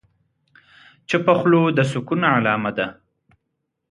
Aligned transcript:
چپه 1.09 1.33
خوله، 1.39 1.61
د 1.77 1.79
سکون 1.91 2.21
علامه 2.35 2.71
ده. 2.77 2.87